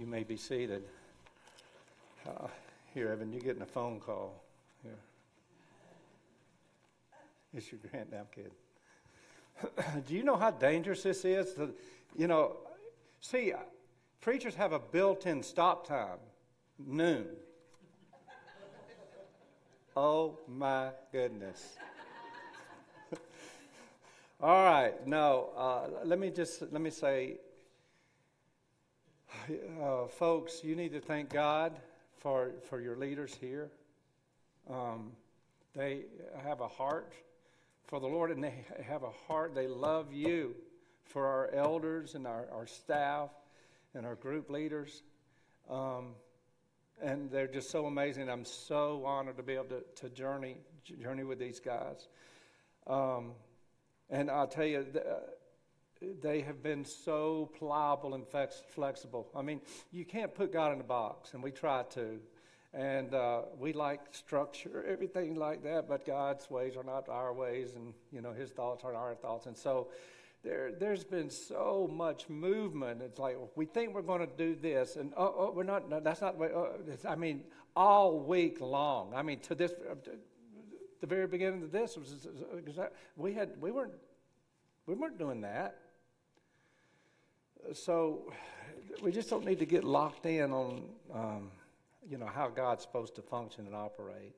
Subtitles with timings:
[0.00, 0.84] You may be seated.
[2.26, 2.46] Uh,
[2.94, 4.42] here, Evan, you're getting a phone call.
[4.82, 4.96] Here.
[7.52, 8.50] It's your grand now, kid.
[10.08, 11.52] Do you know how dangerous this is?
[11.52, 11.74] To,
[12.16, 12.56] you know,
[13.20, 13.52] see,
[14.22, 16.16] preachers have a built in stop time,
[16.78, 17.26] noon.
[19.98, 21.76] oh my goodness.
[24.42, 27.36] All right, now uh, let me just let me say
[29.82, 31.78] uh, folks, you need to thank God
[32.18, 33.70] for, for your leaders here.
[34.68, 35.12] Um,
[35.74, 36.02] they
[36.44, 37.12] have a heart
[37.86, 40.54] for the Lord and they have a heart, they love you
[41.04, 43.30] for our elders and our, our staff
[43.94, 45.02] and our group leaders.
[45.68, 46.14] Um,
[47.02, 48.28] and they're just so amazing.
[48.28, 50.58] I'm so honored to be able to, to journey
[51.00, 52.08] journey with these guys.
[52.86, 53.32] Um,
[54.08, 55.20] and I'll tell you, the,
[56.22, 59.28] they have been so pliable and flex- flexible.
[59.34, 59.60] I mean,
[59.92, 62.18] you can't put God in a box, and we try to.
[62.72, 67.74] And uh, we like structure, everything like that, but God's ways are not our ways,
[67.74, 69.46] and you know His thoughts aren't our thoughts.
[69.46, 69.88] And so,
[70.44, 73.02] there, there's been so much movement.
[73.02, 75.90] It's like we think we're going to do this, and oh, oh we're not.
[75.90, 76.36] No, that's not.
[76.40, 76.76] Oh,
[77.08, 77.42] I mean,
[77.74, 79.14] all week long.
[79.16, 79.96] I mean, to this, uh,
[81.00, 82.28] the very beginning of this was
[83.16, 83.94] we had we weren't
[84.86, 85.76] we weren't doing that
[87.72, 88.32] so
[89.02, 91.50] we just don't need to get locked in on, um,
[92.08, 94.34] you know, how God's supposed to function and operate.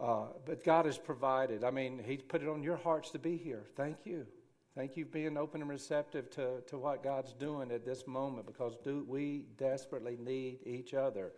[0.00, 1.62] Uh, but God has provided.
[1.62, 3.64] I mean, He's put it on your hearts to be here.
[3.76, 4.26] Thank you.
[4.74, 8.46] Thank you for being open and receptive to, to what God's doing at this moment
[8.46, 11.32] because do, we desperately need each other.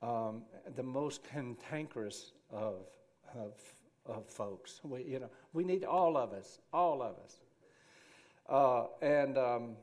[0.00, 0.42] Um,
[0.74, 2.86] the most cantankerous of,
[3.34, 3.52] of,
[4.06, 4.80] of folks.
[4.84, 7.36] We, you know, we need all of us, all of us.
[8.48, 9.76] Uh, and um,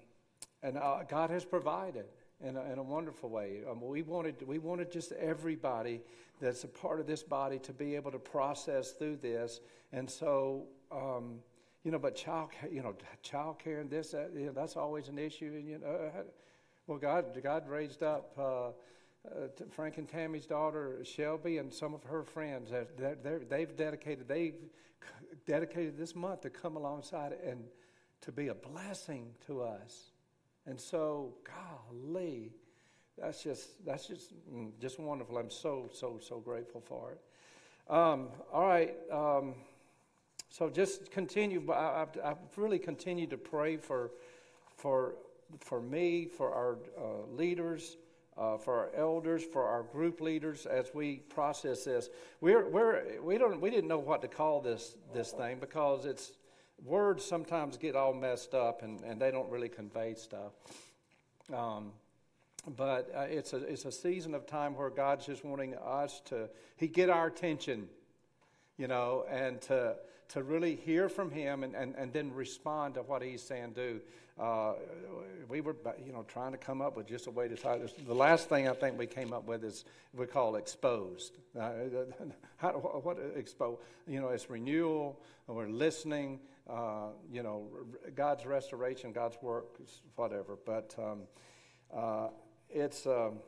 [0.64, 2.06] and uh, God has provided
[2.42, 3.62] in a, in a wonderful way.
[3.70, 6.02] Um, we wanted we wanted just everybody
[6.42, 9.60] that's a part of this body to be able to process through this,
[9.92, 10.66] and so.
[10.92, 11.40] Um,
[11.86, 12.94] you know, but child, you know,
[13.24, 15.54] child care and this, that, you know, that's always an issue.
[15.56, 16.24] And you know, uh,
[16.88, 18.68] well, God, God raised up uh,
[19.28, 22.72] uh, Frank and Tammy's daughter Shelby and some of her friends.
[22.98, 24.56] They're, they've dedicated, they've
[25.46, 27.64] dedicated this month to come alongside and
[28.22, 30.09] to be a blessing to us.
[30.70, 32.52] And so, golly,
[33.18, 35.40] that's just that's just mm, just wonderful.
[35.40, 37.92] I'm so so so grateful for it.
[37.92, 39.56] Um, all right, um,
[40.52, 41.72] so just continue.
[41.72, 44.12] I, I've, I've, really continued to pray for
[44.78, 45.16] for
[45.60, 47.98] for me, for our uh, leaders.
[48.38, 52.08] Uh, for our elders, for our group leaders, as we process this,
[52.40, 56.32] we're, we're, we don't we didn't know what to call this this thing because it's
[56.86, 60.54] words sometimes get all messed up and, and they don't really convey stuff.
[61.54, 61.92] Um,
[62.78, 66.50] but uh, it's, a, it's a season of time where God's just wanting us to,
[66.78, 67.88] He get our attention,
[68.78, 69.96] you know, and to,
[70.30, 74.02] to really hear from Him and, and, and then respond to what He's saying do.
[74.40, 74.74] Uh,
[75.50, 77.80] we were, you know, trying to come up with just a way to talk.
[78.08, 79.84] The last thing I think we came up with is
[80.14, 81.38] we call exposed.
[81.60, 81.72] Uh,
[82.58, 83.80] how, what expose?
[84.08, 85.20] You know, it's renewal.
[85.48, 86.40] We're listening
[86.70, 87.68] uh, you know,
[88.16, 89.80] God's restoration, God's work,
[90.16, 90.58] whatever.
[90.66, 91.22] But um,
[91.92, 92.28] uh,
[92.70, 93.40] it's, um,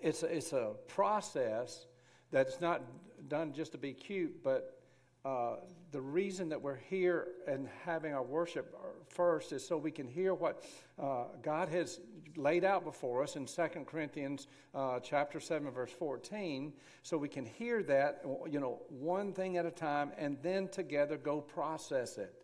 [0.00, 1.86] it's, it's a process
[2.30, 2.80] that's not
[3.28, 4.79] done just to be cute, but
[5.24, 5.56] uh,
[5.92, 8.74] the reason that we're here and having our worship
[9.08, 10.64] first is so we can hear what
[10.98, 12.00] uh, God has
[12.36, 16.72] laid out before us in 2 Corinthians uh, chapter 7 verse 14
[17.02, 21.18] so we can hear that you know one thing at a time and then together
[21.18, 22.34] go process it.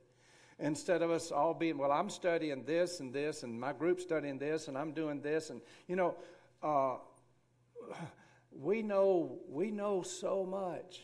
[0.59, 4.39] Instead of us all being well I'm studying this and this and my group's studying
[4.39, 6.15] this and I'm doing this and you know
[6.63, 6.97] uh,
[8.53, 11.01] we know we know so much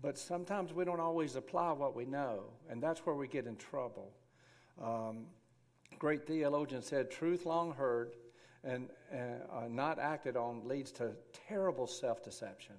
[0.00, 3.56] but sometimes we don't always apply what we know and that's where we get in
[3.56, 4.12] trouble
[4.82, 5.26] um,
[5.98, 8.14] great theologian said, truth long heard
[8.64, 11.12] and uh, not acted on leads to
[11.48, 12.74] terrible self deception.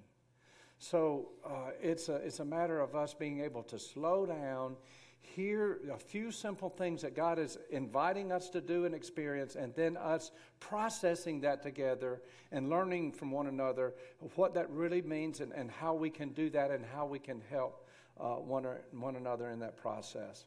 [0.78, 4.76] So uh, it's, a, it's a matter of us being able to slow down,
[5.22, 9.74] hear a few simple things that God is inviting us to do and experience, and
[9.74, 12.20] then us processing that together
[12.50, 13.94] and learning from one another
[14.34, 17.40] what that really means and, and how we can do that and how we can
[17.48, 17.86] help
[18.18, 20.44] uh, one, or, one another in that process.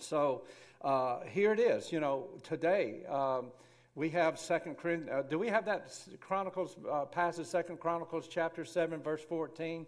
[0.00, 0.42] So
[0.82, 1.92] uh, here it is.
[1.92, 3.52] You know, today um,
[3.94, 4.76] we have Second.
[4.84, 7.46] Uh, do we have that Chronicles uh, passage?
[7.46, 9.86] Second Chronicles chapter seven, verse fourteen.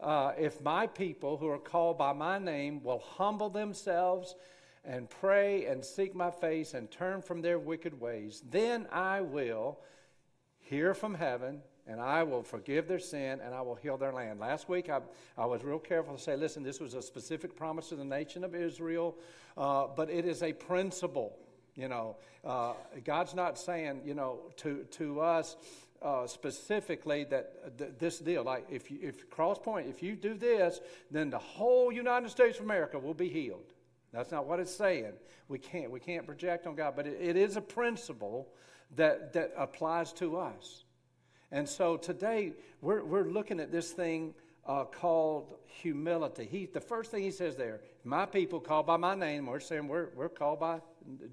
[0.00, 4.34] Uh, if my people who are called by my name will humble themselves
[4.84, 9.78] and pray and seek my face and turn from their wicked ways, then I will
[10.60, 14.40] hear from heaven and I will forgive their sin and I will heal their land.
[14.40, 15.00] Last week, I,
[15.38, 18.44] I was real careful to say, listen, this was a specific promise to the nation
[18.44, 19.16] of Israel,
[19.56, 21.38] uh, but it is a principle.
[21.74, 22.72] You know, uh,
[23.04, 25.56] God's not saying, you know, to, to us
[26.02, 30.34] uh, specifically that th- this deal, like if, you, if Cross Point, if you do
[30.34, 33.72] this, then the whole United States of America will be healed.
[34.12, 35.12] That's not what it's saying.
[35.48, 38.48] We can't, we can't project on God, but it, it is a principle
[38.94, 40.84] that, that applies to us.
[41.52, 44.34] And so today we're, we're looking at this thing
[44.66, 46.48] uh, called humility.
[46.50, 49.86] He, the first thing he says there, my people called by my name, we're saying
[49.86, 50.80] we're, we're called by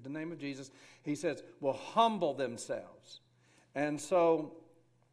[0.02, 0.70] the name of Jesus.
[1.02, 3.20] He says, will humble themselves.
[3.74, 4.52] And so,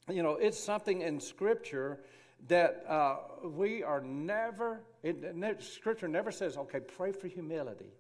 [0.10, 2.00] you know, it's something in Scripture
[2.48, 7.94] that uh, we are never, it, it, Scripture never says, okay, pray for humility.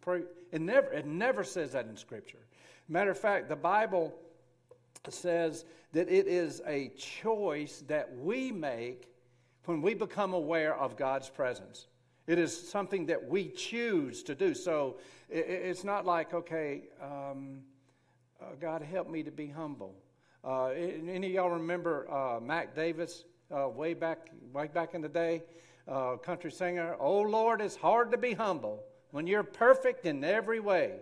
[0.00, 0.22] Pray,
[0.52, 2.38] it, never, it never says that in Scripture.
[2.88, 4.14] Matter of fact, the Bible
[5.08, 9.08] says that it is a choice that we make
[9.64, 11.86] when we become aware of God's presence.
[12.26, 14.54] It is something that we choose to do.
[14.54, 14.98] So
[15.28, 17.60] it, it's not like, okay, um,
[18.40, 19.94] uh, God help me to be humble.
[20.44, 25.08] Uh, any of y'all remember uh, Mac Davis uh, way back way back in the
[25.08, 25.42] day?
[25.86, 26.96] Uh, country singer.
[27.00, 30.94] Oh Lord, it's hard to be humble when you're perfect in every way.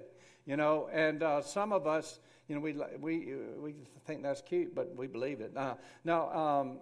[0.46, 3.74] You know, and uh, some of us you know, we, we, we
[4.06, 5.56] think that's cute, but we believe it.
[5.56, 5.74] Uh,
[6.04, 6.78] now, um,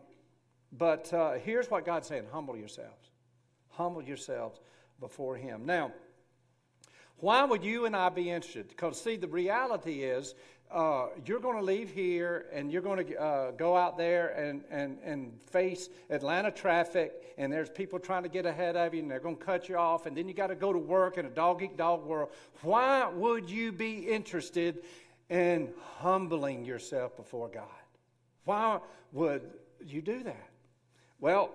[0.73, 3.11] but uh, here's what God's saying humble yourselves.
[3.71, 4.61] Humble yourselves
[5.01, 5.65] before Him.
[5.65, 5.93] Now,
[7.21, 8.69] why would you and I be interested?
[8.69, 10.35] Because, see, the reality is
[10.71, 14.65] uh, you're going to leave here and you're going to uh, go out there and,
[14.71, 19.11] and, and face Atlanta traffic, and there's people trying to get ahead of you, and
[19.11, 21.27] they're going to cut you off, and then you got to go to work in
[21.27, 22.31] a dog eat dog world.
[22.63, 24.83] Why would you be interested
[25.29, 27.65] in humbling yourself before God.
[28.45, 28.79] Why
[29.13, 29.43] would
[29.85, 30.49] you do that?
[31.21, 31.51] Well,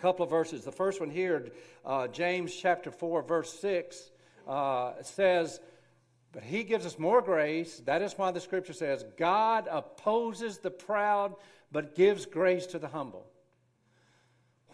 [0.00, 0.64] couple of verses.
[0.64, 1.50] The first one here,
[1.84, 4.10] uh, James chapter 4, verse 6,
[4.48, 5.60] uh, says,
[6.32, 7.80] But he gives us more grace.
[7.84, 11.34] That is why the scripture says, God opposes the proud,
[11.70, 13.26] but gives grace to the humble.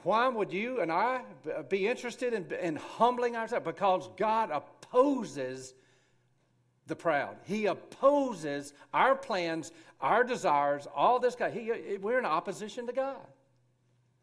[0.02, 1.22] Why would you and I
[1.68, 3.66] be interested in, in humbling ourselves?
[3.66, 5.74] Because God opposes
[6.86, 7.36] the proud.
[7.44, 11.50] He opposes our plans, our desires, all this guy.
[11.50, 13.26] He, we're in opposition to God.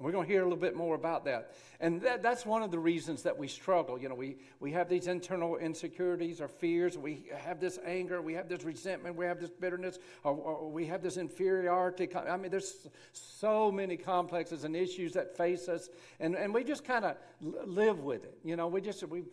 [0.04, 1.54] We're going to hear a little bit more about that.
[1.80, 3.98] And that, that's one of the reasons that we struggle.
[3.98, 6.98] You know, we, we have these internal insecurities or fears.
[6.98, 8.22] We have this anger.
[8.22, 9.16] We have this resentment.
[9.16, 10.00] We have this bitterness.
[10.26, 12.10] Or, or we have this inferiority.
[12.16, 15.90] I mean, there's so many complexes and issues that face us.
[16.20, 18.38] And, and we just kind of live with it.
[18.44, 19.24] You know, we just, we,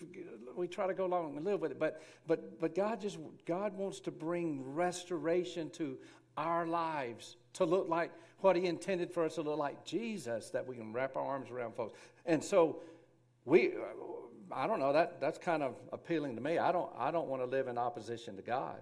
[0.57, 1.81] we try to go along and live with it.
[1.81, 5.99] But, but, but God just, God wants to bring restoration to
[6.37, 8.13] our lives to look like
[8.43, 11.51] what he intended for us to look like Jesus, that we can wrap our arms
[11.51, 11.99] around folks.
[12.27, 12.81] And so
[13.45, 13.73] we,
[14.53, 16.59] I don't know, that, that's kind of appealing to me.
[16.59, 18.81] I don't, I don't want to live in opposition to God.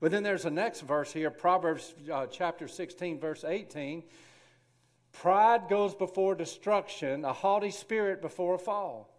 [0.00, 4.02] But then there's the next verse here, Proverbs uh, chapter 16, verse 18.
[5.12, 9.12] Pride goes before destruction, a haughty spirit before a fall.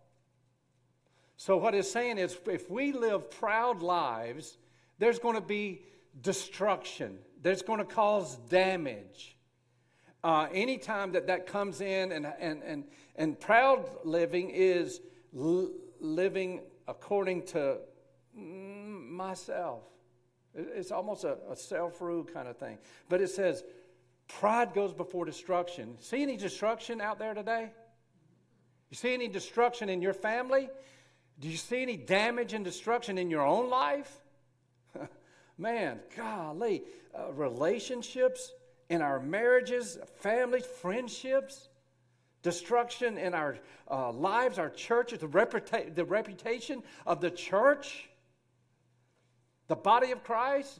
[1.38, 4.58] So, what it's saying is if we live proud lives,
[5.00, 5.84] there's going to be
[6.22, 9.38] destruction, there's going to cause damage.
[10.24, 12.86] Uh, anytime that that comes in, and, and, and,
[13.18, 15.02] and proud living is
[15.38, 17.78] l- living according to
[18.34, 19.84] myself.
[20.56, 22.78] It's almost a, a self rule kind of thing.
[23.10, 23.64] But it says,
[24.28, 25.98] pride goes before destruction.
[26.00, 27.72] See any destruction out there today?
[28.90, 30.70] You see any destruction in your family?
[31.40, 34.23] Do you see any damage and destruction in your own life?
[35.58, 36.84] Man, golly,
[37.18, 38.52] uh, relationships,
[38.90, 41.70] in our marriages, families, friendships,
[42.42, 43.58] destruction in our
[43.90, 48.10] uh, lives, our churches, the, reputa- the reputation of the church,
[49.68, 50.80] the body of Christ,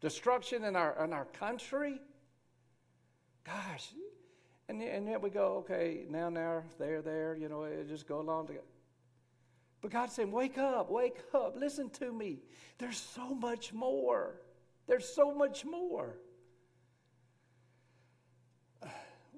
[0.00, 2.00] destruction in our, in our country.
[3.44, 3.88] Gosh,
[4.68, 8.20] and, and yet we go, okay, now, now, there, there, you know, it just go
[8.20, 8.66] along together.
[9.80, 12.40] But God's saying, wake up, wake up, listen to me.
[12.78, 14.40] There's so much more.
[14.86, 16.16] There's so much more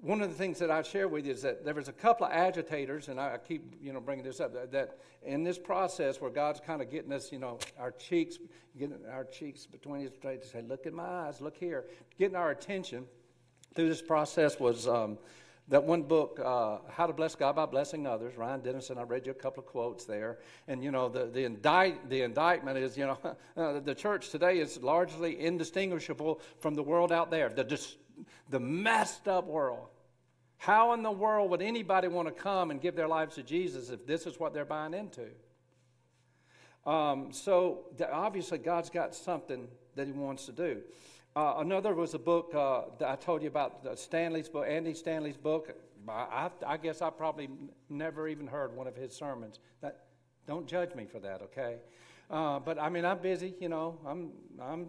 [0.01, 2.25] one of the things that I share with you is that there was a couple
[2.25, 6.19] of agitators, and I keep you know bringing this up that, that in this process
[6.19, 8.37] where God's kind of getting us, you know, our cheeks,
[8.77, 11.85] getting our cheeks between His to say, "Look at my eyes, look here,"
[12.17, 13.05] getting our attention
[13.75, 15.19] through this process was um,
[15.67, 19.25] that one book, uh, How to Bless God by Blessing Others, Ryan Denison, I read
[19.25, 20.39] you a couple of quotes there.
[20.67, 23.17] And, you know, the, the, indict, the indictment is, you know,
[23.57, 27.95] uh, the church today is largely indistinguishable from the world out there, the, dis-
[28.49, 29.87] the messed up world.
[30.57, 33.89] How in the world would anybody want to come and give their lives to Jesus
[33.89, 35.27] if this is what they're buying into?
[36.85, 40.81] Um, so obviously, God's got something that He wants to do.
[41.33, 45.37] Uh, another was a book uh, that I told you about, Stanley's book, Andy Stanley's
[45.37, 45.73] book.
[46.09, 47.47] I, I, guess I probably
[47.89, 49.59] never even heard one of his sermons.
[49.81, 50.05] That,
[50.45, 51.77] don't judge me for that, okay?
[52.29, 53.99] Uh, but I mean, I'm busy, you know.
[54.05, 54.87] I'm I'm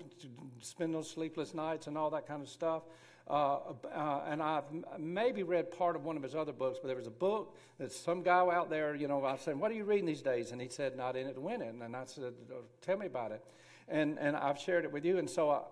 [0.61, 2.83] spending those sleepless nights and all that kind of stuff.
[3.29, 3.59] Uh,
[3.95, 4.65] uh, and I've
[4.99, 7.93] maybe read part of one of his other books, but there was a book that
[7.93, 10.61] some guy out there, you know, I said, "What are you reading these days?" And
[10.61, 12.33] he said, "Not in it to win it." And I said,
[12.81, 13.45] "Tell me about it."
[13.89, 15.19] And, and I've shared it with you.
[15.19, 15.62] And so I,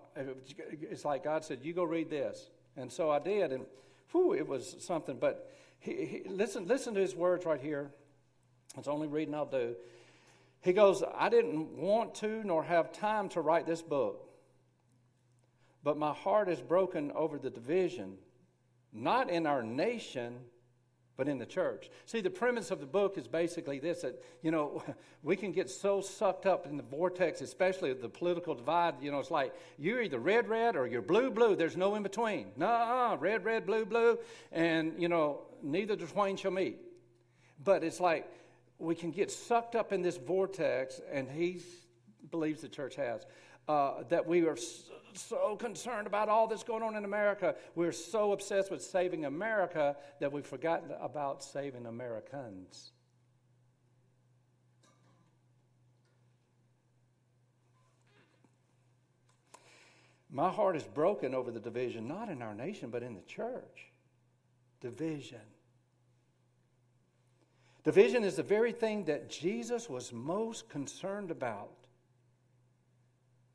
[0.89, 2.49] it's like God said, You go read this.
[2.77, 3.65] And so I did, and
[4.11, 5.17] whew, it was something.
[5.19, 7.91] But he, he, listen, listen to his words right here.
[8.77, 9.75] It's the only reading I'll do.
[10.61, 14.29] He goes, I didn't want to nor have time to write this book,
[15.83, 18.17] but my heart is broken over the division,
[18.93, 20.37] not in our nation,
[21.17, 21.89] but in the church.
[22.05, 24.83] See, the premise of the book is basically this that, you know,
[25.23, 28.95] we can get so sucked up in the vortex, especially the political divide.
[29.01, 31.55] You know, it's like you're either red, red, or you're blue, blue.
[31.55, 32.47] There's no in between.
[32.55, 34.17] Nah, red, red, blue, blue.
[34.51, 36.79] And, you know, neither the twain shall meet.
[37.63, 38.27] But it's like
[38.79, 41.61] we can get sucked up in this vortex, and he
[42.31, 43.25] believes the church has,
[43.67, 44.57] uh, that we are
[45.13, 47.55] so concerned about all that's going on in America.
[47.75, 52.91] We're so obsessed with saving America that we've forgotten about saving Americans.
[60.33, 63.91] My heart is broken over the division, not in our nation, but in the church.
[64.79, 65.41] Division.
[67.83, 71.80] Division is the very thing that Jesus was most concerned about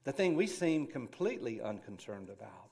[0.07, 2.71] the thing we seem completely unconcerned about.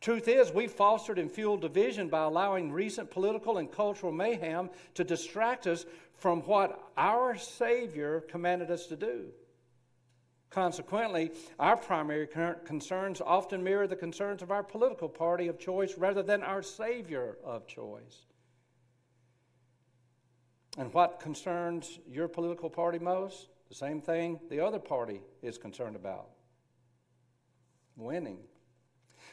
[0.00, 5.02] Truth is, we fostered and fueled division by allowing recent political and cultural mayhem to
[5.02, 5.84] distract us
[6.16, 9.32] from what our Savior commanded us to do.
[10.50, 12.28] Consequently, our primary
[12.64, 17.38] concerns often mirror the concerns of our political party of choice rather than our Savior
[17.42, 18.26] of choice.
[20.78, 23.48] And what concerns your political party most?
[23.68, 26.28] The same thing the other party is concerned about
[27.96, 28.38] winning.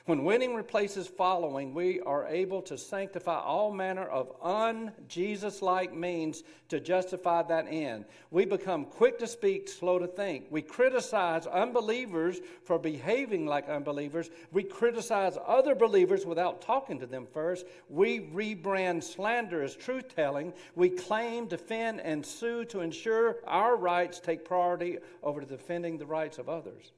[0.05, 5.95] When winning replaces following, we are able to sanctify all manner of un Jesus like
[5.95, 8.05] means to justify that end.
[8.31, 10.47] We become quick to speak, slow to think.
[10.49, 14.31] We criticize unbelievers for behaving like unbelievers.
[14.51, 17.67] We criticize other believers without talking to them first.
[17.87, 20.53] We rebrand slander as truth telling.
[20.73, 26.39] We claim, defend, and sue to ensure our rights take priority over defending the rights
[26.39, 26.91] of others.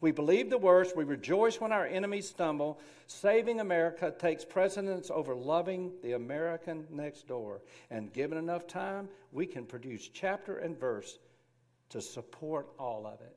[0.00, 0.96] We believe the worst.
[0.96, 2.78] We rejoice when our enemies stumble.
[3.06, 7.62] Saving America takes precedence over loving the American next door.
[7.90, 11.18] And given enough time, we can produce chapter and verse
[11.90, 13.36] to support all of it.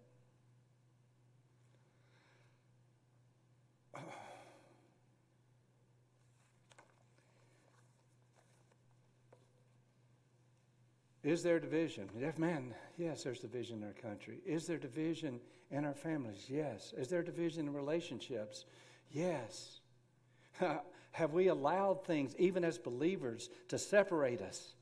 [11.28, 12.08] Is there division?
[12.38, 14.40] Man, yes, there's division in our country.
[14.46, 16.46] Is there division in our families?
[16.48, 16.94] Yes.
[16.98, 18.64] Is there division in relationships?
[19.12, 19.82] Yes.
[21.12, 24.76] Have we allowed things, even as believers, to separate us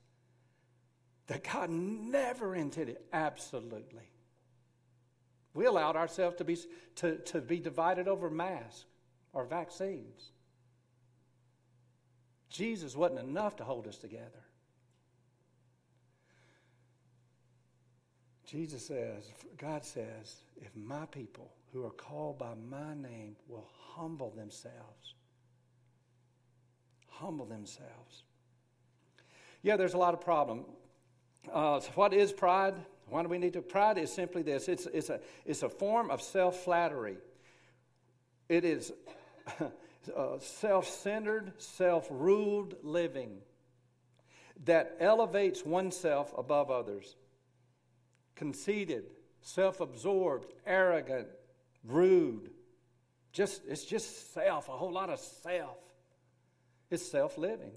[1.25, 2.97] that God never intended?
[3.11, 4.11] Absolutely.
[5.55, 6.59] We allowed ourselves to be,
[6.97, 8.85] to, to be divided over masks
[9.33, 10.29] or vaccines.
[12.51, 14.44] Jesus wasn't enough to hold us together.
[18.55, 24.31] Jesus says, God says, if my people who are called by my name will humble
[24.31, 25.15] themselves,
[27.09, 28.23] humble themselves.
[29.61, 30.63] Yeah, there's a lot of problem.
[31.51, 32.75] Uh, so what is pride?
[33.09, 33.61] Why do we need to?
[33.61, 37.17] Pride is simply this it's, it's, a, it's a form of self flattery.
[38.47, 38.93] It is
[39.59, 43.39] uh, self centered, self ruled living
[44.63, 47.17] that elevates oneself above others
[48.35, 49.05] conceited,
[49.41, 51.27] self absorbed, arrogant,
[51.83, 52.51] rude.
[53.31, 55.77] Just, it's just self, a whole lot of self.
[56.89, 57.73] It's self living.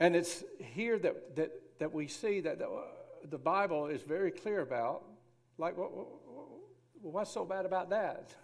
[0.00, 2.80] And it's here that, that, that we see that the, uh,
[3.30, 5.04] the Bible is very clear about.
[5.58, 5.92] Like, what,
[7.00, 8.34] what's so bad about that?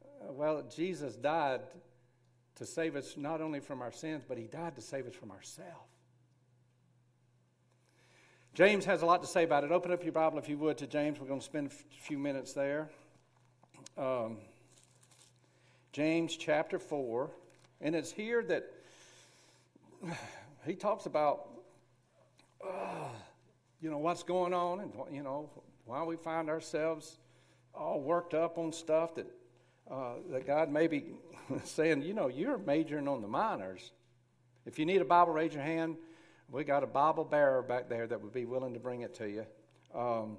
[0.00, 1.62] Uh, well, Jesus died
[2.56, 5.32] to save us not only from our sins, but he died to save us from
[5.32, 5.91] ourselves.
[8.54, 9.72] James has a lot to say about it.
[9.72, 11.18] Open up your Bible if you would to James.
[11.18, 12.90] We're going to spend a few minutes there.
[13.96, 14.36] Um,
[15.92, 17.30] James chapter 4.
[17.80, 18.70] And it's here that
[20.66, 21.48] he talks about,
[22.62, 23.08] uh,
[23.80, 25.48] you know, what's going on and, you know,
[25.86, 27.16] why we find ourselves
[27.74, 29.26] all worked up on stuff that,
[29.90, 31.14] uh, that God may be
[31.64, 33.92] saying, you know, you're majoring on the minors.
[34.66, 35.96] If you need a Bible, raise your hand.
[36.52, 39.26] We got a Bible bearer back there that would be willing to bring it to
[39.26, 39.46] you.
[39.98, 40.36] Um,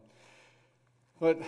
[1.19, 1.41] but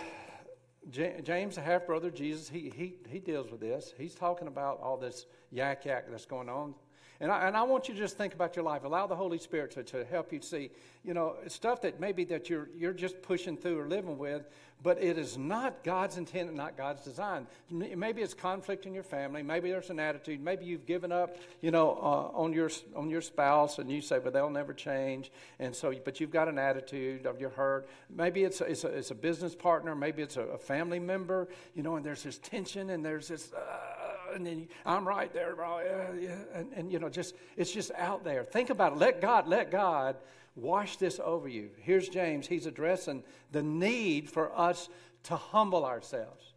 [0.90, 3.94] James, the half brother Jesus, he, he, he deals with this.
[3.96, 6.74] He's talking about all this yak yak that's going on.
[7.20, 8.84] And I, and I want you to just think about your life.
[8.84, 10.70] Allow the Holy Spirit to, to help you see,
[11.04, 14.46] you know, stuff that maybe that you're, you're just pushing through or living with,
[14.82, 17.46] but it is not God's intent and not God's design.
[17.70, 19.42] Maybe it's conflict in your family.
[19.42, 20.40] Maybe there's an attitude.
[20.40, 24.18] Maybe you've given up, you know, uh, on your on your spouse, and you say,
[24.22, 27.88] "But they'll never change." And so, but you've got an attitude of you're hurt.
[28.14, 29.94] Maybe it's a, it's a, it's a business partner.
[29.94, 31.48] Maybe it's a, a, family member.
[31.74, 33.52] You know, and there's this tension, and there's this.
[33.52, 33.95] Uh,
[34.34, 35.54] and then I'm right there.
[36.54, 38.44] And, and, you know, just it's just out there.
[38.44, 38.98] Think about it.
[38.98, 40.16] Let God, let God
[40.54, 41.70] wash this over you.
[41.80, 42.46] Here's James.
[42.46, 44.88] He's addressing the need for us
[45.24, 46.54] to humble ourselves.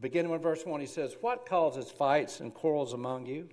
[0.00, 3.48] Beginning with verse 1, he says, What causes fights and quarrels among you?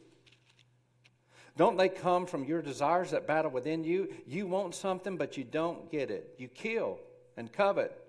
[1.58, 4.14] Don't they come from your desires that battle within you?
[4.26, 6.36] You want something, but you don't get it.
[6.38, 7.00] You kill
[7.36, 8.00] and covet,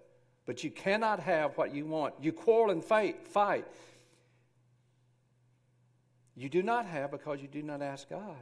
[0.47, 2.15] but you cannot have what you want.
[2.21, 3.27] You quarrel and fight.
[3.27, 3.67] fight.
[6.39, 8.37] You do not have because you do not ask God.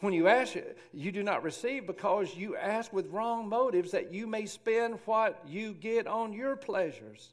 [0.00, 0.56] When you ask,
[0.92, 5.40] you do not receive because you ask with wrong motives that you may spend what
[5.46, 7.32] you get on your pleasures.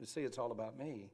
[0.00, 1.10] You see, it's all about me.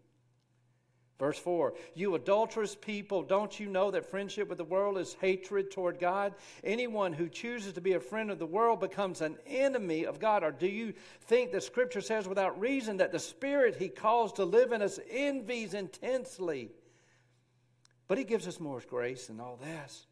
[1.18, 5.70] Verse 4 You adulterous people, don't you know that friendship with the world is hatred
[5.70, 6.32] toward God?
[6.64, 10.42] Anyone who chooses to be a friend of the world becomes an enemy of God.
[10.42, 10.94] Or do you
[11.26, 14.98] think the scripture says without reason that the spirit he calls to live in us
[15.10, 16.70] envies intensely?
[18.08, 20.06] But he gives us more grace than all this.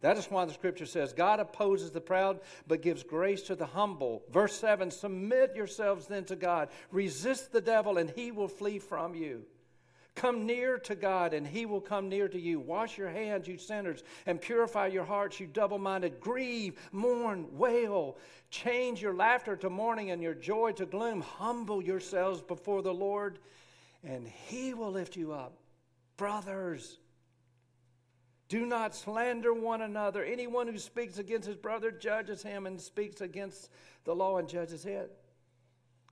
[0.00, 3.66] That is why the scripture says, God opposes the proud, but gives grace to the
[3.66, 4.22] humble.
[4.30, 6.68] Verse 7 Submit yourselves then to God.
[6.90, 9.44] Resist the devil, and he will flee from you.
[10.14, 12.58] Come near to God, and he will come near to you.
[12.58, 16.20] Wash your hands, you sinners, and purify your hearts, you double minded.
[16.20, 18.16] Grieve, mourn, wail.
[18.50, 21.20] Change your laughter to mourning and your joy to gloom.
[21.20, 23.38] Humble yourselves before the Lord,
[24.02, 25.58] and he will lift you up.
[26.16, 26.98] Brothers,
[28.48, 30.24] do not slander one another.
[30.24, 33.70] Anyone who speaks against his brother judges him and speaks against
[34.04, 35.10] the law and judges it.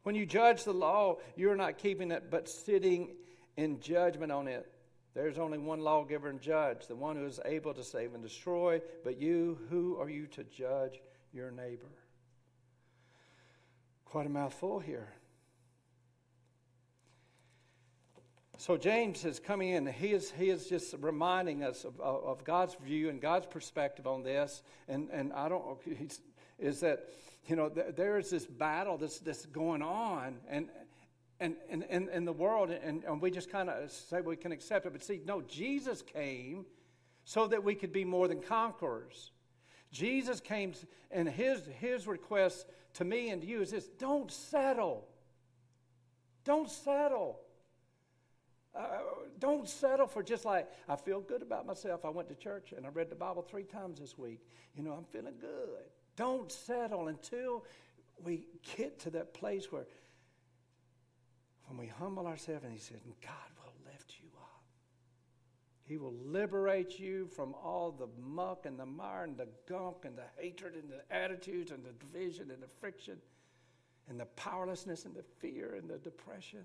[0.02, 3.14] When you judge the law, you're not keeping it, but sitting
[3.56, 4.70] in judgment on it.
[5.14, 8.82] There's only one lawgiver and judge, the one who is able to save and destroy.
[9.04, 11.00] But you, who are you to judge
[11.32, 11.86] your neighbor?
[14.04, 15.12] Quite a mouthful here.
[18.56, 19.86] So James is coming in.
[19.86, 24.22] He is, he is just reminding us of, of God's view and God's perspective on
[24.22, 24.62] this.
[24.88, 25.78] And, and I don't,
[26.58, 27.08] is that,
[27.46, 30.36] you know, there is this battle that's, that's going on.
[30.48, 30.68] And,
[31.40, 34.52] and in and, and the world, and, and we just kind of say we can
[34.52, 34.92] accept it.
[34.92, 36.64] But see, no, Jesus came
[37.24, 39.32] so that we could be more than conquerors.
[39.90, 40.74] Jesus came,
[41.10, 45.08] and his, his request to me and to you is this don't settle.
[46.44, 47.40] Don't settle.
[48.74, 48.98] Uh,
[49.38, 52.04] don't settle for just like, I feel good about myself.
[52.04, 54.40] I went to church and I read the Bible three times this week.
[54.74, 55.84] You know, I'm feeling good.
[56.16, 57.64] Don't settle until
[58.22, 59.86] we get to that place where
[61.66, 63.32] when we humble ourselves and He said, God
[63.62, 64.62] will lift you up.
[65.84, 70.16] He will liberate you from all the muck and the mire and the gunk and
[70.16, 73.18] the hatred and the attitudes and the division and the friction
[74.08, 76.64] and the powerlessness and the fear and the depression.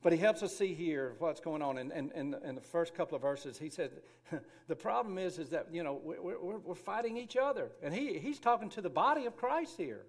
[0.00, 1.76] But he helps us see here what's going on.
[1.76, 3.90] In, in, in, in the first couple of verses, he said,
[4.68, 7.72] the problem is, is that, you know, we're, we're, we're fighting each other.
[7.82, 10.02] And he, he's talking to the body of Christ here.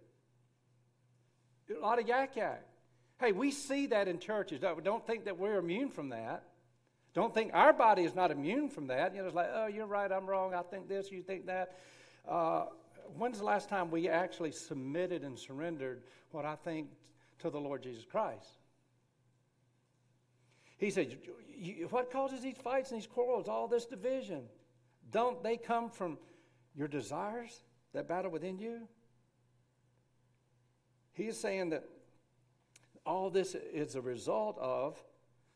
[1.75, 2.65] A lot of yak yak.
[3.19, 4.61] Hey, we see that in churches.
[4.61, 6.43] Don't think that we're immune from that.
[7.13, 9.13] Don't think our body is not immune from that.
[9.13, 10.53] You know, it's like, oh, you're right, I'm wrong.
[10.53, 11.77] I think this, you think that.
[12.27, 12.65] Uh,
[13.17, 16.87] when's the last time we actually submitted and surrendered what I think
[17.39, 18.58] to the Lord Jesus Christ?
[20.79, 21.15] He said,
[21.89, 24.43] What causes these fights and these quarrels, all this division?
[25.11, 26.17] Don't they come from
[26.73, 27.61] your desires
[27.93, 28.87] that battle within you?
[31.13, 31.83] He is saying that
[33.05, 34.97] All this is a result of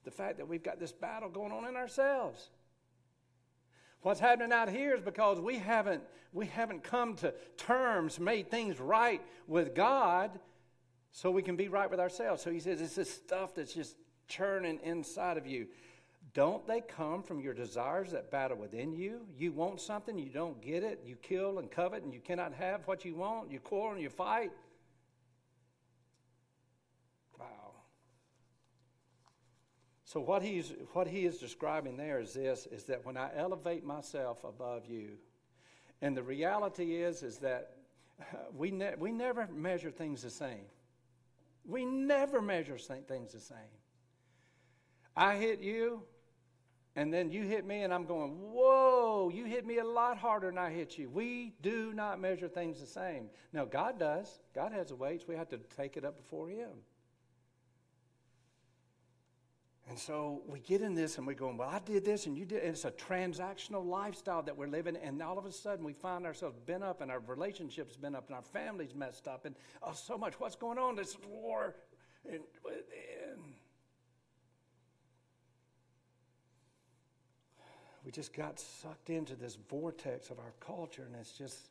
[0.04, 2.50] the fact that we've got this battle going on in ourselves.
[4.02, 8.78] What's happening out here is because we haven't, we haven't come to terms, made things
[8.78, 10.38] right with God
[11.14, 12.44] so we can be right with ourselves.
[12.44, 13.96] So he says it's this stuff that's just
[14.28, 15.68] churning inside of you.
[16.34, 19.22] Don't they come from your desires that battle within you?
[19.38, 22.88] You want something, you don't get it, you kill and covet, and you cannot have
[22.88, 24.52] what you want, you quarrel and you fight.
[27.40, 27.74] Wow.
[30.06, 33.84] So what he's what he is describing there is this is that when I elevate
[33.84, 35.18] myself above you,
[36.02, 37.76] and the reality is is that
[38.20, 40.66] uh, we ne- we never measure things the same.
[41.66, 43.58] We never measure things the same.
[45.16, 46.04] I hit you,
[46.96, 50.48] and then you hit me, and I'm going, Whoa, you hit me a lot harder
[50.48, 51.10] than I hit you.
[51.10, 53.30] We do not measure things the same.
[53.52, 54.40] Now, God does.
[54.54, 55.28] God has a weights.
[55.28, 56.70] We have to take it up before Him.
[59.90, 62.46] And so we get in this and we're going, well, I did this and you
[62.46, 62.64] did.
[62.64, 64.96] And it's a transactional lifestyle that we're living.
[64.96, 68.28] And all of a sudden we find ourselves bent up and our relationships bent up
[68.28, 70.40] and our families messed up and oh, so much.
[70.40, 70.96] What's going on?
[70.96, 71.76] This war.
[72.26, 73.44] And, and
[78.03, 81.70] we just got sucked into this vortex of our culture and it's just,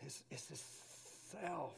[0.00, 0.64] it's, it's this
[1.30, 1.74] self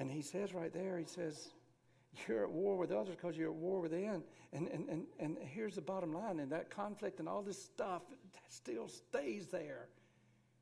[0.00, 1.50] And he says right there, he says,
[2.26, 4.22] You're at war with others because you're at war within.
[4.54, 8.02] And, and, and, and here's the bottom line and that conflict and all this stuff
[8.48, 9.88] still stays there.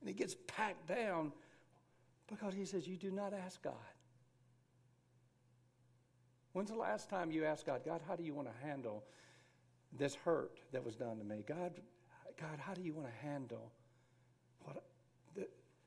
[0.01, 1.33] And it gets packed down
[2.27, 3.75] because he says, You do not ask God.
[6.59, 9.05] When's the last time you asked God, God, how do you want to handle
[9.97, 11.45] this hurt that was done to me?
[11.47, 11.71] God,
[12.37, 13.71] God, how do you want to handle
[14.65, 14.83] what,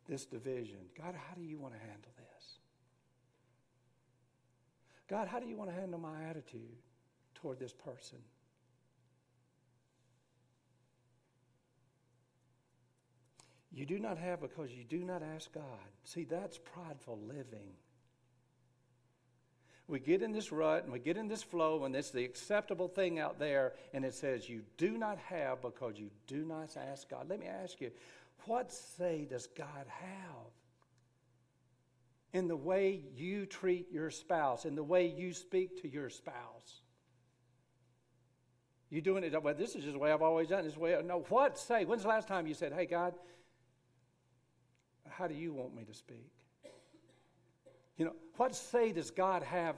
[0.08, 0.78] this division?
[0.98, 2.60] God, how do you want to handle this?
[5.10, 6.78] God, how do you want to handle my attitude
[7.36, 8.20] toward this person?
[13.74, 15.66] You do not have because you do not ask God.
[16.06, 17.74] See, that's prideful living.
[19.88, 22.88] We get in this rut and we get in this flow, and it's the acceptable
[22.88, 27.10] thing out there, and it says, You do not have because you do not ask
[27.10, 27.28] God.
[27.30, 27.91] Let me ask you,
[28.46, 30.52] what say does God have?
[32.34, 36.82] in the way you treat your spouse, in the way you speak to your spouse.
[38.89, 40.98] You doing it, well, this is just the way I've always done this way.
[41.04, 41.86] No, what say?
[41.86, 43.13] When's the last time you said, hey, God,
[45.10, 46.32] how do you want me to speak?
[47.97, 49.75] You know, what say does God have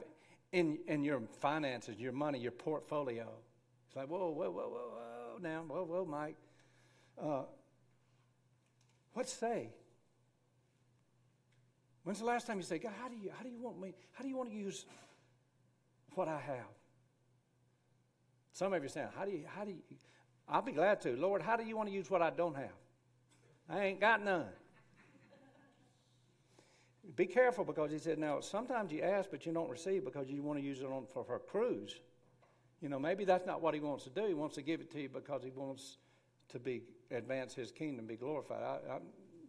[0.51, 3.27] in, in your finances, your money, your portfolio?
[3.87, 6.35] It's like, whoa, whoa, whoa, whoa, whoa, now, whoa, whoa, Mike.
[7.21, 7.43] Uh,
[9.13, 9.69] what say?
[12.03, 13.93] When's the last time you say, God, how do you, how do you want me,
[14.11, 14.85] how do you want to use
[16.15, 16.65] what I have?
[18.51, 19.81] Some of you are saying, how do you, how do you,
[20.47, 21.15] I'll be glad to.
[21.15, 22.75] Lord, how do you want to use what I don't have?
[23.69, 24.47] I ain't got none.
[27.15, 30.41] Be careful because he said, now, sometimes you ask, but you don't receive because you
[30.41, 31.99] want to use it on, for, for a cruise.
[32.81, 34.25] You know, maybe that's not what he wants to do.
[34.25, 35.97] He wants to give it to you because he wants
[36.49, 38.63] to be advance his kingdom, be glorified.
[38.63, 38.99] I, I,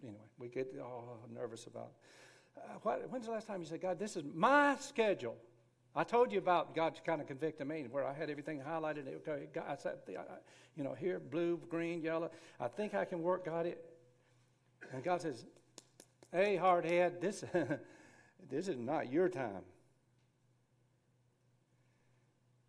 [0.03, 1.93] anyway, we get all nervous about
[2.57, 5.37] uh, what, when's the last time you said, God, this is my schedule?
[5.97, 9.07] I told you about God kind of convicting me where I had everything highlighted.
[9.17, 9.99] Okay, God, I said,
[10.77, 12.31] you know, here, blue, green, yellow.
[12.59, 13.67] I think I can work, God.
[13.67, 13.85] It.
[14.93, 15.47] And God says,
[16.35, 17.45] hey, hardhead, this,
[18.51, 19.63] this is not your time.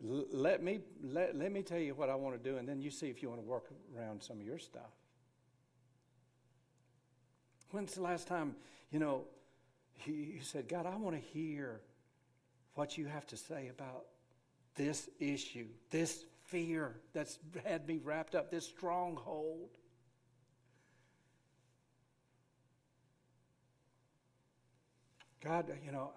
[0.08, 2.80] L- let, me, let, let me tell you what I want to do, and then
[2.80, 3.66] you see if you want to work
[3.98, 4.92] around some of your stuff.
[7.72, 8.54] When's the last time,
[8.92, 9.24] you know,
[10.04, 11.80] you said, God, I want to hear
[12.74, 14.04] what you have to say about
[14.76, 19.70] this issue, this fear that's had me wrapped up, this stronghold.
[25.42, 26.12] God, you know,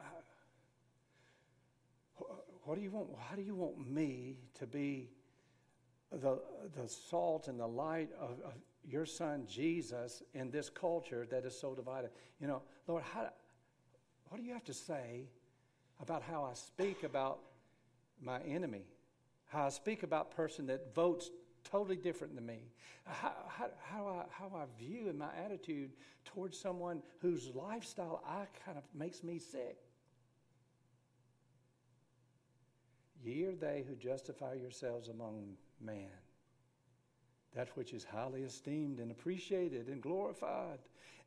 [2.63, 3.09] what do you want?
[3.29, 5.09] How do you want me to be
[6.11, 6.39] the,
[6.75, 8.53] the salt and the light of, of
[8.87, 12.11] your son Jesus in this culture that is so divided?
[12.39, 13.29] You know, Lord, how,
[14.27, 15.29] what do you have to say
[16.01, 17.39] about how I speak about
[18.21, 18.83] my enemy?
[19.47, 21.31] How I speak about person that votes
[21.71, 22.59] totally different than me?
[23.05, 25.91] How, how, how, I, how I view and my attitude
[26.25, 29.77] towards someone whose lifestyle I kind of makes me sick?
[33.23, 36.09] Ye are they who justify yourselves among man.
[37.55, 40.79] That which is highly esteemed and appreciated and glorified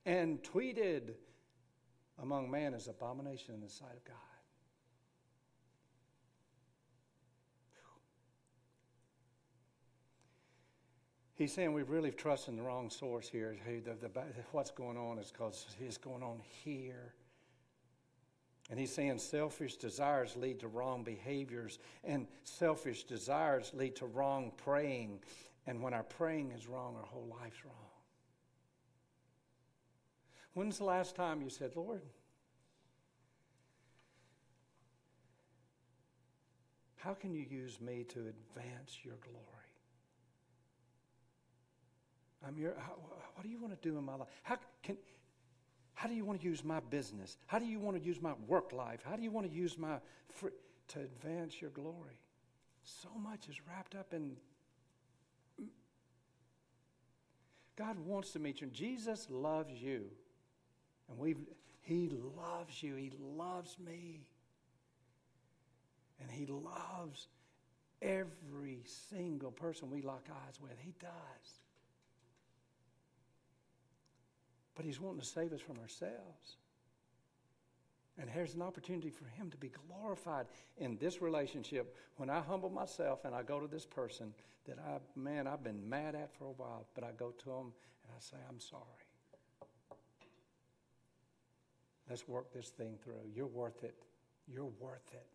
[0.06, 1.14] and tweeted
[2.20, 4.31] among man is abomination in the sight of God.
[11.42, 13.56] He's saying we've really trust in the wrong source here.
[13.66, 17.14] The, the, what's going on is because it's going on here.
[18.70, 24.52] And he's saying selfish desires lead to wrong behaviors, and selfish desires lead to wrong
[24.56, 25.18] praying.
[25.66, 27.74] And when our praying is wrong, our whole life's wrong.
[30.54, 32.02] When's the last time you said, Lord,
[36.98, 39.61] how can you use me to advance your glory?
[42.46, 42.92] I'm your, how,
[43.34, 44.28] what do you want to do in my life?
[44.42, 44.96] How, can,
[45.94, 47.36] how do you want to use my business?
[47.46, 49.00] How do you want to use my work life?
[49.04, 50.50] How do you want to use my free,
[50.88, 52.18] to advance your glory?
[52.82, 54.36] So much is wrapped up in.
[57.76, 58.66] God wants to meet you.
[58.68, 60.06] Jesus loves you.
[61.08, 61.36] And we
[61.80, 62.96] He loves you.
[62.96, 64.26] He loves me.
[66.20, 67.28] And He loves
[68.00, 70.76] every single person we lock eyes with.
[70.80, 71.61] He does.
[74.74, 76.56] But He's wanting to save us from ourselves.
[78.18, 81.96] And here's an opportunity for Him to be glorified in this relationship.
[82.16, 84.34] When I humble myself and I go to this person
[84.66, 87.72] that I, man, I've been mad at for a while, but I go to him
[88.04, 88.82] and I say, I'm sorry.
[92.08, 93.14] Let's work this thing through.
[93.34, 93.94] You're worth it.
[94.46, 95.26] You're worth it.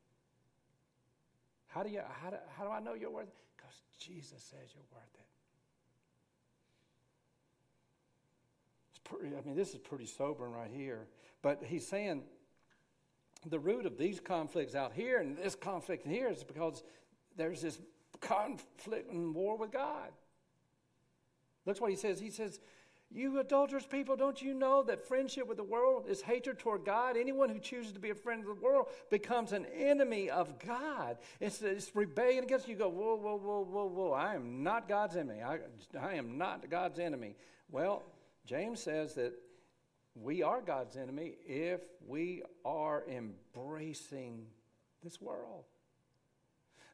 [1.68, 3.36] How do, you, how do, how do I know you're worth it?
[3.56, 5.27] Because Jesus says you're worth it.
[9.10, 11.08] Pretty, I mean, this is pretty sobering right here.
[11.42, 12.24] But he's saying
[13.46, 16.84] the root of these conflicts out here and this conflict here is because
[17.36, 17.80] there's this
[18.20, 20.10] conflict and war with God.
[21.66, 22.20] Look what he says.
[22.20, 22.60] He says,
[23.12, 27.18] You adulterous people, don't you know that friendship with the world is hatred toward God?
[27.18, 31.18] Anyone who chooses to be a friend of the world becomes an enemy of God.
[31.40, 32.74] It's, it's rebellion against you.
[32.74, 32.80] you.
[32.80, 34.12] Go, whoa, whoa, whoa, whoa, whoa.
[34.14, 35.42] I am not God's enemy.
[35.42, 35.60] I,
[36.00, 37.36] I am not God's enemy.
[37.70, 38.04] Well,
[38.48, 39.34] James says that
[40.16, 44.46] we are God's enemy if we are embracing
[45.04, 45.66] this world.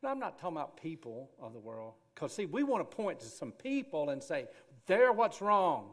[0.01, 3.21] Now, I'm not talking about people of the world, because, see, we want to point
[3.21, 4.47] to some people and say,
[4.87, 5.91] they're what's wrong.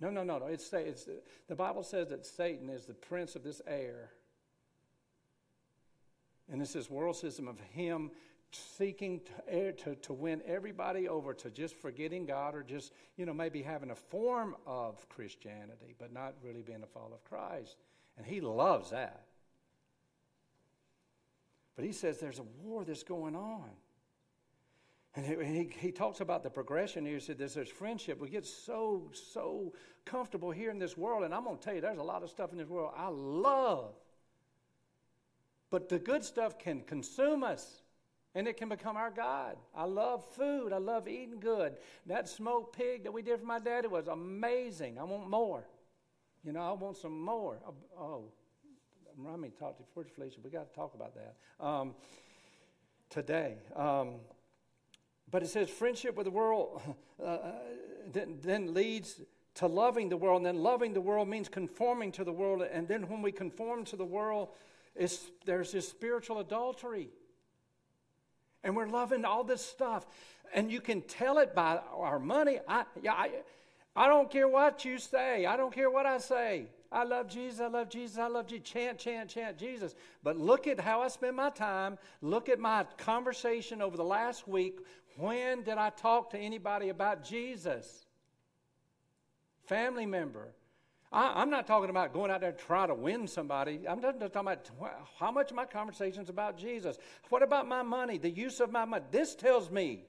[0.00, 0.46] No, no, no, no.
[0.46, 1.08] It's, it's,
[1.46, 4.10] the Bible says that Satan is the prince of this air.
[6.50, 8.10] And it's this world system of him
[8.52, 13.34] seeking to, to, to win everybody over to just forgetting God or just, you know,
[13.34, 17.76] maybe having a form of Christianity, but not really being a follower of Christ.
[18.16, 19.24] And he loves that.
[21.76, 23.70] But he says there's a war that's going on.
[25.14, 27.14] And he, he, talks about the progression here.
[27.14, 28.20] He said there's, there's friendship.
[28.20, 29.72] We get so, so
[30.04, 31.24] comfortable here in this world.
[31.24, 33.08] And I'm going to tell you, there's a lot of stuff in this world I
[33.08, 33.94] love.
[35.70, 37.82] But the good stuff can consume us.
[38.34, 39.56] And it can become our God.
[39.74, 40.72] I love food.
[40.72, 41.76] I love eating good.
[42.06, 44.98] That smoked pig that we did for my daddy was amazing.
[44.98, 45.66] I want more.
[46.44, 47.58] You know, I want some more.
[47.98, 48.24] Oh,
[49.16, 50.04] remind me to talk to you.
[50.14, 51.94] Felicia, we got to talk about that um,
[53.10, 53.56] today.
[53.74, 54.16] Um,
[55.30, 56.80] but it says friendship with the world
[57.22, 57.52] uh, uh,
[58.12, 59.20] then, then leads
[59.54, 60.38] to loving the world.
[60.38, 62.62] And then loving the world means conforming to the world.
[62.62, 64.48] And then when we conform to the world,
[65.44, 67.10] there's this spiritual adultery.
[68.64, 70.06] And we're loving all this stuff.
[70.54, 72.58] And you can tell it by our money.
[72.66, 73.30] I, I,
[73.94, 75.46] I don't care what you say.
[75.46, 76.66] I don't care what I say.
[76.90, 77.60] I love Jesus.
[77.60, 78.18] I love Jesus.
[78.18, 78.68] I love Jesus.
[78.68, 79.94] Chant, chant, chant Jesus.
[80.22, 81.98] But look at how I spend my time.
[82.22, 84.80] Look at my conversation over the last week.
[85.16, 88.06] When did I talk to anybody about Jesus?
[89.66, 90.48] Family member,
[91.10, 93.80] I, am not talking about going out there and trying to win somebody.
[93.88, 94.70] I'm just talking about
[95.18, 96.98] how much of my conversation is about Jesus.
[97.30, 99.04] What about my money, the use of my money?
[99.10, 100.04] This tells me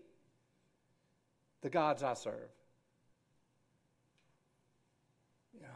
[1.62, 2.50] the gods I serve.
[5.54, 5.68] You know,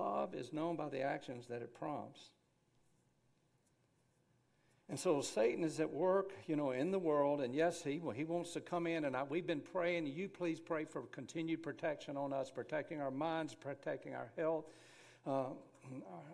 [0.00, 2.30] love is known by the actions that it prompts.
[4.90, 8.24] And so Satan is at work, you know, in the world, and yes, he he
[8.24, 10.08] wants to come in, and I, we've been praying.
[10.08, 14.64] You please pray for continued protection on us, protecting our minds, protecting our health,
[15.24, 15.50] uh,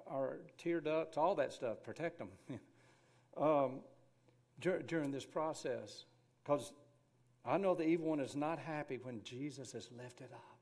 [0.06, 1.82] our, tear ducts, all that stuff.
[1.82, 2.28] Protect them
[3.36, 3.80] um,
[4.58, 6.06] dur- during this process,
[6.42, 6.72] because
[7.44, 10.58] I know the evil one is not happy when Jesus is lifted up,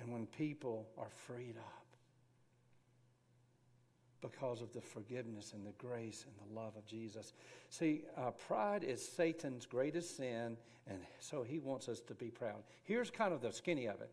[0.00, 1.83] and when people are freed up
[4.24, 7.34] because of the forgiveness and the grace and the love of Jesus.
[7.68, 10.56] See, uh, pride is Satan's greatest sin,
[10.86, 12.62] and so he wants us to be proud.
[12.84, 14.10] Here's kind of the skinny of it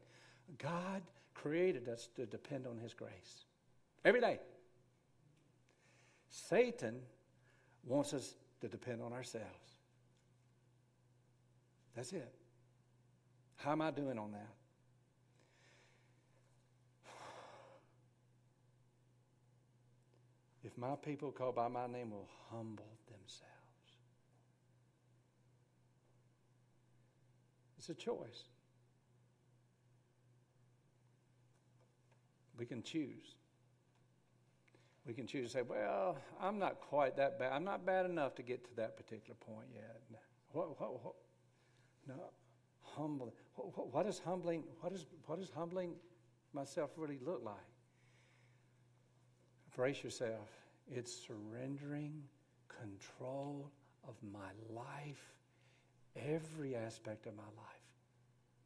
[0.58, 1.02] God
[1.34, 3.46] created us to depend on His grace.
[4.04, 4.40] Every day.
[6.30, 6.96] Satan
[7.86, 9.48] wants us to depend on ourselves.
[11.96, 12.34] That's it.
[13.58, 14.50] How am I doing on that?
[20.72, 23.52] If my people called by my name will humble themselves.
[27.78, 28.46] It's a choice.
[32.58, 33.36] We can choose.
[35.06, 37.52] We can choose to say, well, I'm not quite that bad.
[37.52, 40.00] I'm not bad enough to get to that particular point yet.
[40.52, 41.16] What, what, what?
[42.08, 42.30] No,
[42.84, 43.34] humble.
[43.56, 44.64] What, what is humbling?
[44.80, 45.94] What is what does humbling
[46.54, 47.56] myself really look like?
[49.76, 50.61] Brace yourself.
[50.94, 52.24] It's surrendering
[52.68, 53.72] control
[54.08, 55.34] of my life,
[56.16, 57.88] every aspect of my life,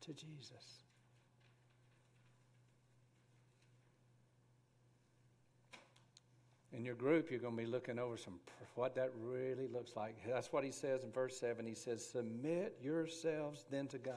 [0.01, 0.85] to Jesus.
[6.75, 8.39] in your group, you're going to be looking over some
[8.75, 10.15] what that really looks like.
[10.27, 11.65] That's what he says in verse 7.
[11.65, 14.13] He says, Submit yourselves then to God.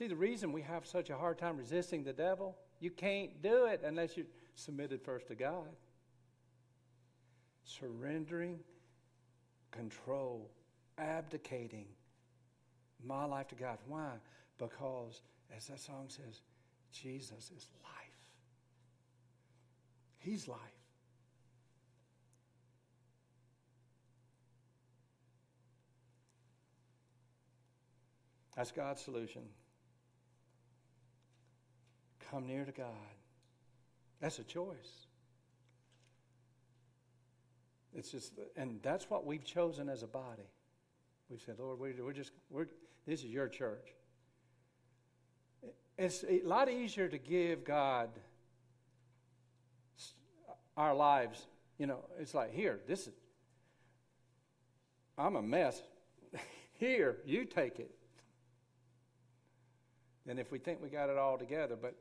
[0.00, 3.66] See, the reason we have such a hard time resisting the devil, you can't do
[3.66, 5.68] it unless you're submitted first to God.
[7.64, 8.60] Surrendering,
[9.70, 10.50] control,
[10.96, 11.84] abdicating
[13.04, 13.76] my life to God.
[13.86, 14.12] Why?
[14.56, 15.20] Because,
[15.54, 16.40] as that song says,
[16.90, 18.26] Jesus is life.
[20.16, 20.58] He's life.
[28.56, 29.42] That's God's solution.
[32.30, 32.86] Come near to God.
[34.20, 35.06] That's a choice.
[37.92, 40.48] It's just, and that's what we've chosen as a body.
[41.28, 42.66] We've said, Lord, we're just, we're,
[43.06, 43.88] this is your church.
[45.98, 48.10] It's a lot easier to give God
[50.76, 51.46] our lives,
[51.78, 53.12] you know, it's like, here, this is,
[55.18, 55.82] I'm a mess.
[56.78, 57.94] here, you take it.
[60.26, 61.94] And if we think we got it all together, but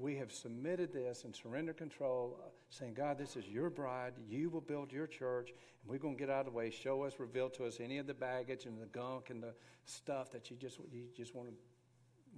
[0.00, 4.14] we have submitted this and surrendered control, uh, saying, God, this is your bride.
[4.28, 6.70] You will build your church, and we're going to get out of the way.
[6.70, 9.52] Show us, reveal to us any of the baggage and the gunk and the
[9.84, 11.54] stuff that you just you just want to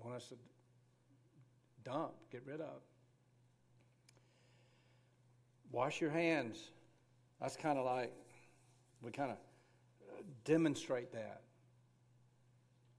[0.02, 0.34] want us to
[1.84, 2.82] dump, get rid of.
[5.70, 6.58] Wash your hands.
[7.40, 8.12] That's kind of like,
[9.02, 9.36] we kind of
[10.44, 11.42] demonstrate that.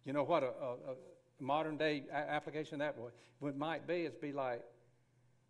[0.06, 0.96] You know what a, a, a
[1.40, 2.96] modern day application of that
[3.40, 4.64] what might be is be like,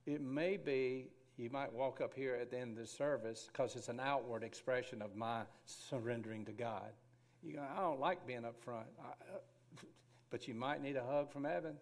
[0.06, 3.76] it may be you might walk up here at the end of the service because
[3.76, 6.92] it's an outward expression of my surrendering to God.
[7.42, 9.40] You go, I don't like being up front, I, uh,
[10.30, 11.76] but you might need a hug from heaven.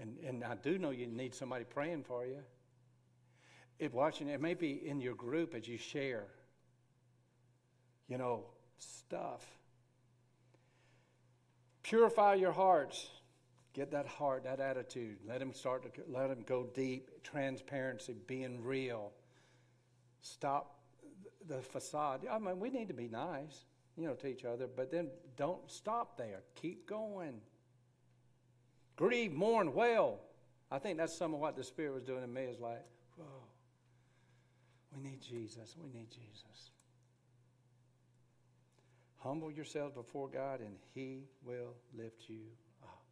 [0.00, 2.38] And, and I do know you need somebody praying for you
[3.80, 6.26] it watching it may be in your group as you share
[8.08, 8.44] you know
[8.78, 9.44] stuff
[11.90, 13.08] purify your hearts.
[13.72, 15.18] Get that heart that attitude.
[15.26, 17.10] Let them start to let them go deep.
[17.24, 19.12] Transparency being real.
[20.22, 20.78] Stop
[21.48, 22.26] the facade.
[22.30, 23.64] I mean we need to be nice
[23.96, 26.42] you know to each other but then don't stop there.
[26.54, 27.40] Keep going.
[28.96, 30.20] Grieve mourn wail
[30.70, 32.42] i think that's some of what the spirit was doing in me.
[32.42, 32.84] Is like
[33.16, 33.24] whoa.
[34.94, 35.76] We need Jesus.
[35.80, 36.70] We need Jesus.
[39.20, 42.40] Humble yourselves before God, and He will lift you
[42.82, 43.02] up.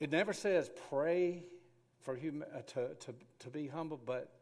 [0.00, 1.44] It never says pray
[2.00, 4.32] for hum- uh, to, to, to be humble, but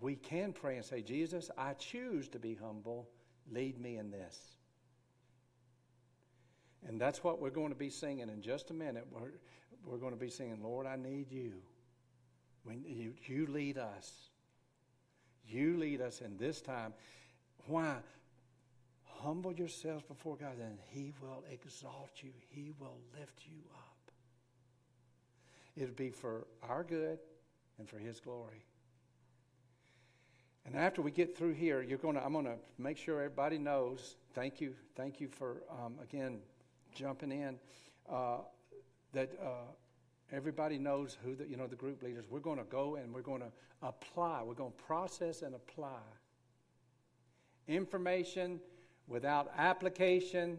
[0.00, 3.08] we can pray and say, Jesus, I choose to be humble.
[3.52, 4.38] Lead me in this.
[6.86, 9.06] And that's what we're going to be singing in just a minute.
[9.10, 9.32] We're,
[9.84, 11.54] we're going to be singing, Lord, I need you.
[12.62, 14.30] When you, you lead us.
[15.46, 16.94] You lead us in this time.
[17.66, 17.96] Why?
[19.04, 22.30] Humble yourselves before God, and He will exalt you.
[22.48, 24.10] He will lift you up.
[25.76, 27.18] It'll be for our good
[27.78, 28.64] and for His glory.
[30.66, 33.58] And after we get through here, you're going to, I'm going to make sure everybody
[33.58, 34.16] knows.
[34.34, 36.38] Thank you, thank you for um, again
[36.94, 37.58] jumping in.
[38.10, 38.38] Uh,
[39.12, 39.72] that uh,
[40.32, 42.24] Everybody knows who the, you know, the group leaders.
[42.28, 43.52] We're going to go and we're going to
[43.82, 44.42] apply.
[44.42, 46.00] We're going to process and apply.
[47.68, 48.60] Information
[49.06, 50.58] without application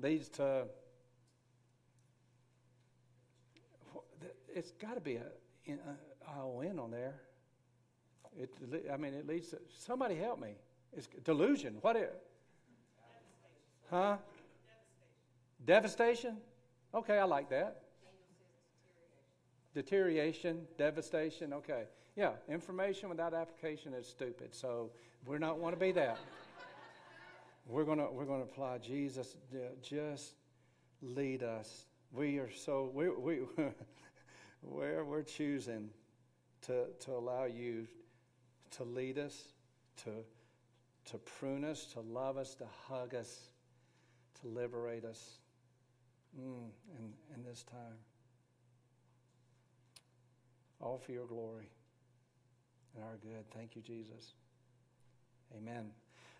[0.00, 0.66] leads to
[4.54, 7.14] it's got to be a, a ION on there.
[8.38, 8.50] It,
[8.92, 10.54] I mean, it leads to somebody help me.
[10.96, 11.78] It's delusion.
[11.80, 12.08] What is?
[13.90, 14.16] Huh?
[15.64, 16.38] Devastation?
[16.94, 17.82] Okay, I like that.
[19.74, 21.84] Deterioration, devastation, okay.
[22.14, 24.54] Yeah, information without application is stupid.
[24.54, 24.90] So
[25.26, 26.18] we're not want to be that.
[27.66, 29.34] we're gonna we're gonna apply Jesus.
[29.82, 30.34] Just
[31.00, 31.86] lead us.
[32.12, 33.38] We are so we we
[34.60, 35.88] where we're choosing
[36.62, 37.86] to to allow you
[38.72, 39.54] to lead us,
[40.04, 40.10] to
[41.06, 43.48] to prune us, to love us, to hug us,
[44.40, 45.38] to liberate us
[46.38, 46.68] mm,
[46.98, 47.96] in, in this time.
[50.82, 51.70] All for your glory
[52.94, 53.44] and our good.
[53.54, 54.34] Thank you, Jesus.
[55.56, 55.92] Amen.